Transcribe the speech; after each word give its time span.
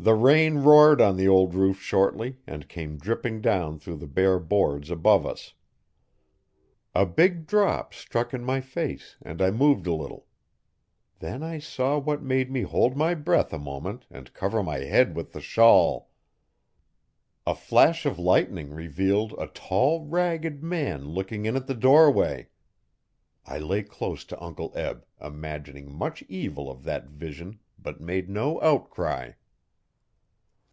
The 0.00 0.14
rain 0.14 0.58
roared 0.58 1.00
on 1.00 1.16
the 1.16 1.26
old 1.26 1.56
roof 1.56 1.80
shortly, 1.82 2.36
and 2.46 2.68
came 2.68 2.98
dripping 2.98 3.40
down 3.40 3.80
through 3.80 3.96
the 3.96 4.06
bare 4.06 4.38
boards 4.38 4.92
above 4.92 5.26
us. 5.26 5.54
A 6.94 7.04
big 7.04 7.48
drop 7.48 7.92
struck 7.92 8.32
in 8.32 8.44
my 8.44 8.60
face 8.60 9.16
and 9.20 9.42
I 9.42 9.50
moved 9.50 9.88
a 9.88 9.92
little. 9.92 10.26
Then 11.18 11.42
I 11.42 11.58
saw 11.58 11.98
what 11.98 12.22
made 12.22 12.48
me 12.48 12.62
hold 12.62 12.96
my 12.96 13.14
breath 13.14 13.52
a 13.52 13.58
moment 13.58 14.06
and 14.08 14.32
cover 14.32 14.62
my 14.62 14.76
head 14.76 15.16
with 15.16 15.32
the 15.32 15.40
shawl. 15.40 16.12
A 17.44 17.56
flash 17.56 18.06
of 18.06 18.20
lightning 18.20 18.70
revealed 18.70 19.32
a 19.36 19.48
tall, 19.48 20.04
ragged 20.06 20.62
man 20.62 21.08
looking 21.08 21.44
in 21.44 21.56
at 21.56 21.66
the 21.66 21.74
doorway. 21.74 22.50
I 23.44 23.58
lay 23.58 23.82
close 23.82 24.24
to 24.26 24.40
Uncle 24.40 24.70
Eb 24.76 25.04
imagining 25.20 25.92
much 25.92 26.22
evil 26.28 26.70
of 26.70 26.84
that 26.84 27.08
vision 27.08 27.58
but 27.80 28.00
made 28.00 28.30
no 28.30 28.62
outcry. 28.62 29.32